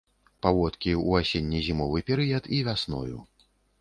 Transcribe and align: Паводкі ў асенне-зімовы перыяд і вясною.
Паводкі 0.43 0.91
ў 0.93 1.25
асенне-зімовы 1.25 2.03
перыяд 2.09 2.43
і 2.59 2.63
вясною. 2.69 3.17